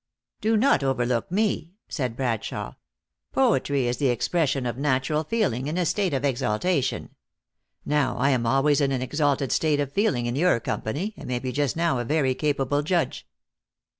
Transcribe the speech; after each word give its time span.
"Do 0.41 0.57
not 0.57 0.81
overlook 0.81 1.31
me," 1.31 1.73
said 1.87 2.15
Bradshawe." 2.17 2.75
Poetry 3.33 3.85
is 3.85 3.97
the 3.97 4.07
expression 4.07 4.65
of 4.65 4.75
natural 4.75 5.23
feeling, 5.23 5.67
in 5.67 5.77
a 5.77 5.85
state 5.85 6.11
of 6.15 6.23
exal 6.23 6.59
tation. 6.59 7.09
Now, 7.85 8.17
I 8.17 8.31
am 8.31 8.41
alw*ays 8.45 8.81
in 8.81 8.91
an 8.91 9.03
exalted 9.03 9.51
state 9.51 9.79
of 9.79 9.93
feel 9.93 10.15
ing 10.15 10.25
in 10.25 10.35
your 10.35 10.59
company, 10.59 11.13
and 11.17 11.27
may 11.27 11.37
be 11.37 11.51
just 11.51 11.75
now 11.77 11.99
a 11.99 12.03
very 12.03 12.33
capable 12.33 12.81
judge." 12.81 13.27